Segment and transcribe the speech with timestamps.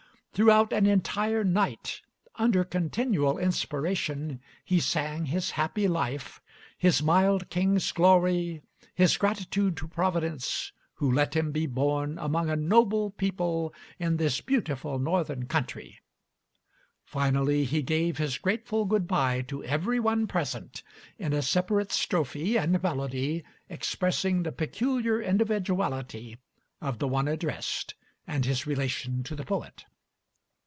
[0.33, 1.99] Throughout an entire night,
[2.37, 6.39] under continual inspiration, he sang his happy life,
[6.77, 8.61] his mild King's glory,
[8.95, 14.39] his gratitude to Providence, who let him be born among a noble people in this
[14.39, 15.99] beautiful Northern country,
[17.03, 20.81] finally he gave his grateful good by to every one present,
[21.19, 26.37] in a separate strophe and melody expressing the peculiar individuality
[26.79, 27.95] of the one addressed
[28.25, 29.83] and his relation to the poet.